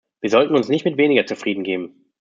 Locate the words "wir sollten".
0.19-0.55